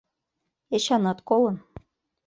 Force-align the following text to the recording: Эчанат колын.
Эчанат 0.75 1.19
колын. 1.27 1.57